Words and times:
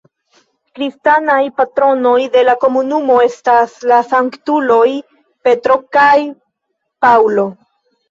Kristanaj 0.77 1.41
patronoj 1.61 2.15
de 2.37 2.43
la 2.49 2.57
komunumo 2.65 3.19
estas 3.27 3.77
la 3.93 4.01
sanktuloj 4.09 4.83
Petro 5.49 5.81
kaj 6.01 6.13
Paŭlo. 7.09 7.51